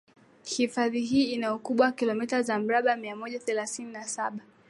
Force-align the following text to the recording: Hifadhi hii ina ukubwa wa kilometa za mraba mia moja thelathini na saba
Hifadhi 0.43 1.01
hii 1.01 1.23
ina 1.23 1.55
ukubwa 1.55 1.85
wa 1.85 1.91
kilometa 1.91 2.41
za 2.41 2.59
mraba 2.59 2.95
mia 2.95 3.15
moja 3.15 3.39
thelathini 3.39 3.91
na 3.91 4.03
saba 4.07 4.39